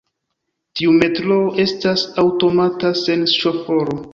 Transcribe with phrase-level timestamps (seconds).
[0.79, 4.01] Tiu metroo estas aŭtomata, sen ŝoforo.